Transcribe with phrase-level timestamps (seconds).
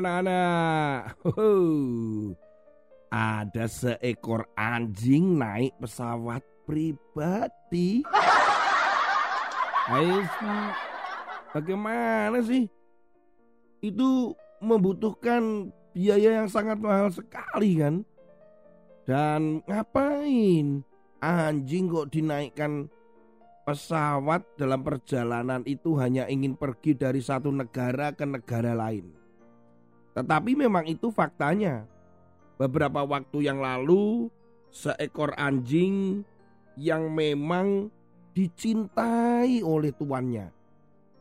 [0.00, 1.14] anak-anak.
[3.14, 8.02] Ada seekor anjing naik pesawat pribadi.
[9.84, 10.24] Hai,
[11.52, 12.66] bagaimana sih?
[13.84, 14.32] Itu
[14.64, 18.02] membutuhkan biaya yang sangat mahal sekali kan?
[19.04, 20.80] Dan ngapain
[21.20, 22.88] anjing kok dinaikkan
[23.64, 29.23] pesawat dalam perjalanan itu hanya ingin pergi dari satu negara ke negara lain.
[30.14, 31.86] Tetapi memang itu faktanya.
[32.54, 34.30] Beberapa waktu yang lalu,
[34.70, 36.22] seekor anjing
[36.78, 37.90] yang memang
[38.34, 40.50] dicintai oleh tuannya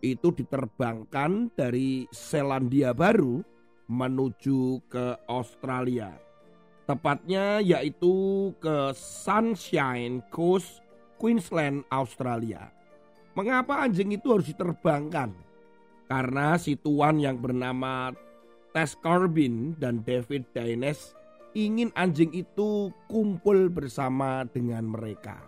[0.00, 3.44] itu diterbangkan dari Selandia Baru
[3.90, 6.16] menuju ke Australia.
[6.88, 10.82] Tepatnya yaitu ke Sunshine Coast,
[11.20, 12.72] Queensland, Australia.
[13.36, 15.30] Mengapa anjing itu harus diterbangkan?
[16.10, 18.10] Karena si tuan yang bernama
[18.70, 21.18] Tess Corbin dan David Daines
[21.58, 25.42] ingin anjing itu kumpul bersama dengan mereka.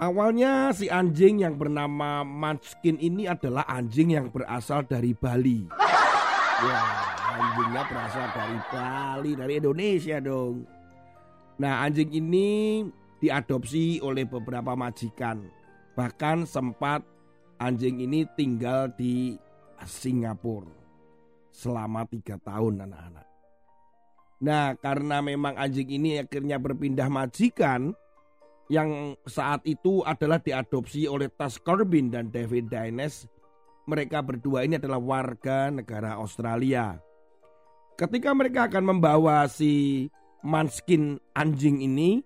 [0.00, 5.68] Awalnya si anjing yang bernama Munchkin ini adalah anjing yang berasal dari Bali.
[5.68, 7.04] Wah,
[7.36, 10.64] anjingnya berasal dari Bali, dari Indonesia dong.
[11.60, 12.80] Nah, anjing ini
[13.20, 15.44] diadopsi oleh beberapa majikan.
[15.92, 17.04] Bahkan sempat
[17.60, 19.36] anjing ini tinggal di
[19.84, 20.79] Singapura
[21.50, 23.26] selama tiga tahun anak-anak.
[24.40, 27.92] Nah, karena memang anjing ini akhirnya berpindah majikan,
[28.70, 33.26] yang saat itu adalah diadopsi oleh Tas Corbin dan David Dines.
[33.90, 36.96] Mereka berdua ini adalah warga negara Australia.
[37.98, 40.06] Ketika mereka akan membawa si
[40.40, 42.22] Manskin anjing ini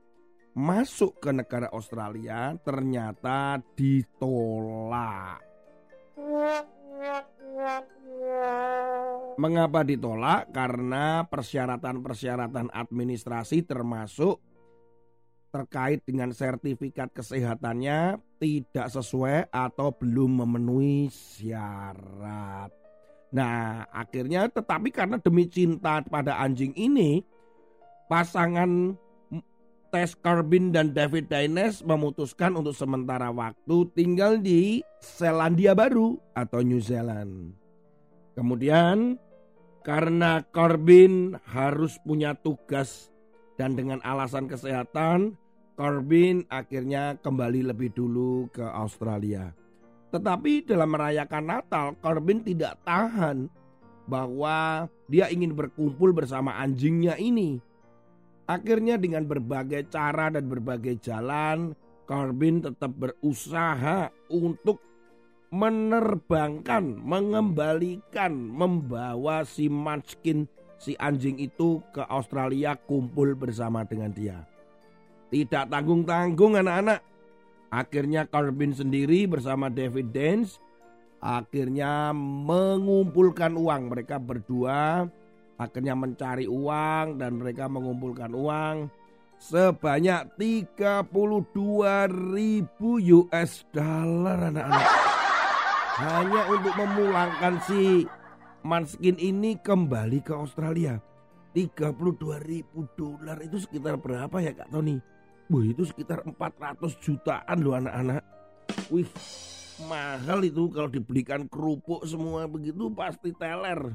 [0.54, 5.53] masuk ke negara Australia, ternyata ditolak.
[9.34, 10.54] Mengapa ditolak?
[10.54, 14.38] Karena persyaratan-persyaratan administrasi termasuk
[15.54, 22.74] terkait dengan sertifikat kesehatannya tidak sesuai atau belum memenuhi syarat.
[23.30, 27.22] Nah, akhirnya tetapi karena demi cinta pada anjing ini,
[28.10, 28.98] pasangan
[29.94, 36.82] Tess Carbin dan David Dines memutuskan untuk sementara waktu tinggal di Selandia Baru atau New
[36.82, 37.63] Zealand.
[38.34, 39.18] Kemudian
[39.86, 43.14] karena Corbin harus punya tugas
[43.54, 45.38] dan dengan alasan kesehatan,
[45.78, 49.54] Corbin akhirnya kembali lebih dulu ke Australia.
[50.10, 53.50] Tetapi dalam merayakan Natal, Corbin tidak tahan
[54.06, 57.58] bahwa dia ingin berkumpul bersama anjingnya ini.
[58.44, 61.72] Akhirnya dengan berbagai cara dan berbagai jalan,
[62.04, 64.78] Corbin tetap berusaha untuk
[65.54, 70.50] menerbangkan, mengembalikan, membawa si Munchkin,
[70.82, 74.42] si anjing itu ke Australia kumpul bersama dengan dia.
[75.30, 77.00] Tidak tanggung-tanggung anak-anak.
[77.70, 80.58] Akhirnya Corbin sendiri bersama David Dance
[81.22, 83.94] akhirnya mengumpulkan uang.
[83.94, 85.06] Mereka berdua
[85.54, 88.90] akhirnya mencari uang dan mereka mengumpulkan uang
[89.38, 91.10] sebanyak 32
[92.30, 92.90] ribu
[93.26, 95.03] US dollar anak-anak.
[95.94, 98.02] Hanya untuk memulangkan si
[98.66, 100.98] Manskin ini kembali ke Australia.
[101.54, 101.94] 32
[102.42, 104.98] ribu dolar itu sekitar berapa ya Kak Tony?
[105.46, 108.26] Wah itu sekitar 400 jutaan loh anak-anak.
[108.90, 109.06] Wih
[109.86, 113.94] mahal itu kalau dibelikan kerupuk semua begitu pasti teler.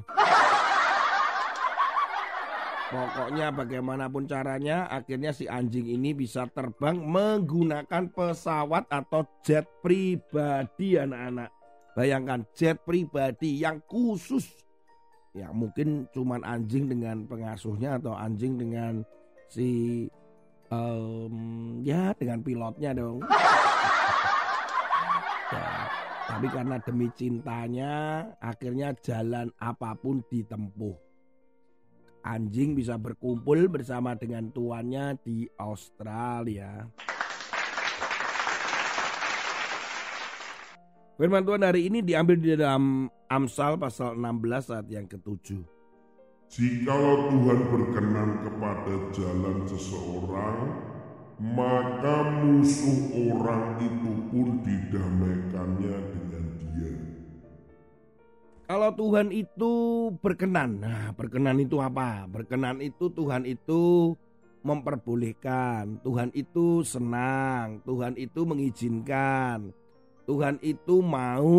[2.90, 11.59] Pokoknya bagaimanapun caranya akhirnya si anjing ini bisa terbang menggunakan pesawat atau jet pribadi anak-anak.
[11.94, 14.46] Bayangkan jet pribadi yang khusus.
[15.34, 19.06] Ya mungkin cuman anjing dengan pengasuhnya atau anjing dengan
[19.46, 20.06] si
[20.70, 23.22] um, ya dengan pilotnya dong.
[25.54, 25.70] ya,
[26.30, 27.92] tapi karena demi cintanya
[28.38, 31.10] akhirnya jalan apa pun ditempuh.
[32.20, 36.84] Anjing bisa berkumpul bersama dengan tuannya di Australia.
[41.20, 45.60] Firman Tuhan hari ini diambil di dalam Amsal pasal 16 ayat yang ketujuh.
[46.48, 50.80] Jikalau Tuhan berkenan kepada jalan seseorang,
[51.36, 56.96] maka musuh orang itu pun didamaikannya dengan dia.
[58.64, 59.72] Kalau Tuhan itu
[60.24, 62.24] berkenan, nah berkenan itu apa?
[62.32, 64.16] Berkenan itu Tuhan itu
[64.64, 69.76] memperbolehkan, Tuhan itu senang, Tuhan itu mengizinkan,
[70.30, 71.58] Tuhan itu mau.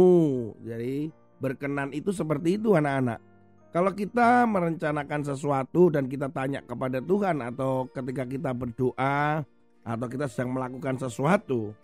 [0.63, 1.11] Jadi
[1.43, 3.19] berkenan itu seperti itu anak-anak.
[3.75, 9.43] Kalau kita merencanakan sesuatu dan kita tanya kepada Tuhan atau ketika kita berdoa
[9.83, 11.75] atau kita sedang melakukan sesuatu,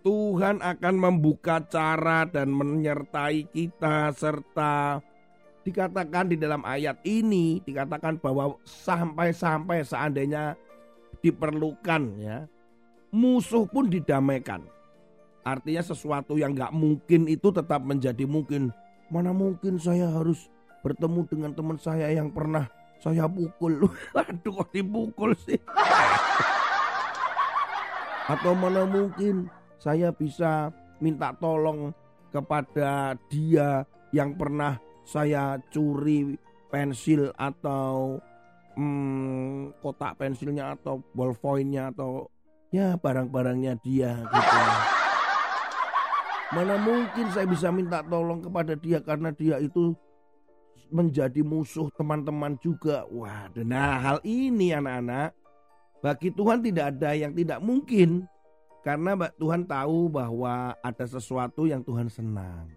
[0.00, 5.04] Tuhan akan membuka cara dan menyertai kita serta
[5.62, 10.58] dikatakan di dalam ayat ini dikatakan bahwa sampai-sampai seandainya
[11.22, 12.50] diperlukan ya
[13.14, 14.66] musuh pun didamaikan
[15.42, 18.70] artinya sesuatu yang nggak mungkin itu tetap menjadi mungkin
[19.12, 20.48] mana mungkin saya harus
[20.80, 22.66] bertemu dengan teman saya yang pernah
[23.02, 23.90] saya pukul.
[24.14, 25.58] Waduh kok dipukul sih.
[28.32, 29.50] Atau mana mungkin
[29.82, 30.70] saya bisa
[31.02, 31.90] minta tolong
[32.30, 33.82] kepada dia
[34.14, 36.38] yang pernah saya curi
[36.70, 38.16] pensil atau
[38.78, 42.30] hmm, kotak pensilnya atau ballpointnya atau
[42.70, 44.91] ya barang-barangnya dia gitu.
[46.52, 49.96] Mana mungkin saya bisa minta tolong kepada dia karena dia itu
[50.92, 53.08] menjadi musuh teman-teman juga.
[53.08, 55.32] Wah, nah hal ini anak-anak
[56.04, 58.28] bagi Tuhan tidak ada yang tidak mungkin
[58.84, 62.68] karena Tuhan tahu bahwa ada sesuatu yang Tuhan senang.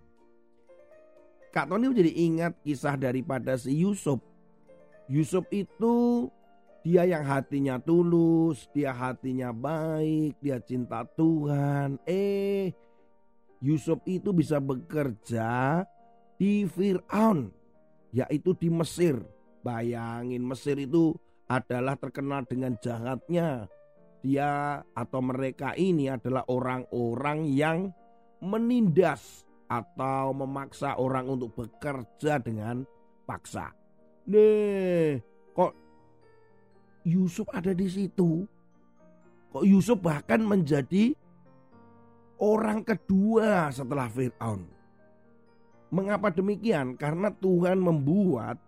[1.51, 4.23] Kak Tony menjadi ingat kisah daripada si Yusuf.
[5.11, 6.27] Yusuf itu
[6.85, 11.97] dia yang hatinya tulus, dia hatinya baik, dia cinta Tuhan.
[12.05, 12.75] Eh,
[13.65, 15.81] Yusuf itu bisa bekerja
[16.37, 17.49] di Fir'aun
[18.13, 19.17] yaitu di Mesir.
[19.65, 21.17] Bayangin Mesir itu
[21.49, 23.65] adalah terkenal dengan jahatnya.
[24.21, 27.89] Dia atau mereka ini adalah orang-orang yang
[28.37, 32.85] menindas atau memaksa orang untuk bekerja dengan
[33.25, 33.73] paksa.
[34.29, 35.17] Nih,
[35.57, 35.73] kok
[37.01, 38.45] Yusuf ada di situ?
[39.49, 41.17] Kok Yusuf bahkan menjadi
[42.39, 44.65] orang kedua setelah Fir'aun?
[45.93, 46.99] Mengapa demikian?
[46.99, 48.59] Karena Tuhan membuat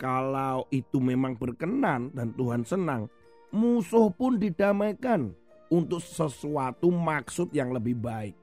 [0.00, 3.06] kalau itu memang berkenan dan Tuhan senang,
[3.54, 5.30] musuh pun didamaikan
[5.70, 8.34] untuk sesuatu maksud yang lebih baik.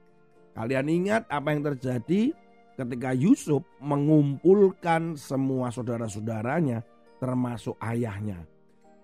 [0.56, 2.32] Kalian ingat apa yang terjadi
[2.80, 6.80] ketika Yusuf mengumpulkan semua saudara-saudaranya
[7.20, 8.48] termasuk ayahnya.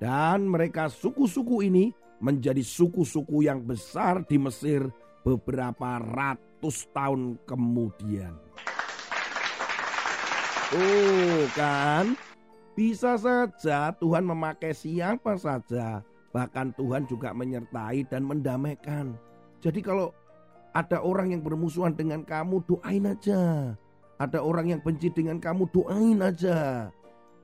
[0.00, 4.88] Dan mereka suku-suku ini menjadi suku-suku yang besar di Mesir
[5.26, 8.38] beberapa ratus tahun kemudian.
[10.70, 12.14] Oh kan,
[12.78, 16.06] bisa saja Tuhan memakai siapa saja.
[16.31, 19.19] Bahkan Tuhan juga menyertai dan mendamaikan.
[19.58, 20.14] Jadi kalau
[20.70, 23.75] ada orang yang bermusuhan dengan kamu, doain aja.
[24.23, 26.93] Ada orang yang benci dengan kamu, doain aja.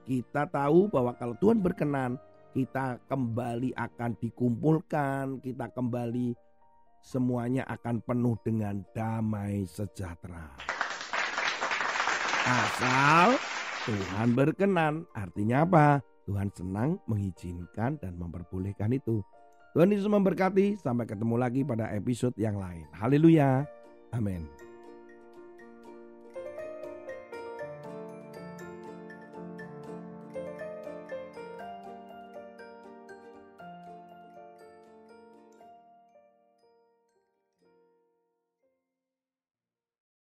[0.06, 2.20] Kita tahu bahwa kalau Tuhan berkenan,
[2.52, 6.36] kita kembali akan dikumpulkan, kita kembali
[7.02, 10.54] semuanya akan penuh dengan damai sejahtera.
[12.42, 13.38] Asal
[13.82, 15.06] Tuhan berkenan.
[15.10, 15.86] Artinya apa?
[16.26, 19.26] Tuhan senang mengizinkan dan memperbolehkan itu.
[19.74, 20.78] Tuhan Yesus memberkati.
[20.78, 22.86] Sampai ketemu lagi pada episode yang lain.
[22.94, 23.66] Haleluya.
[24.14, 24.61] Amin.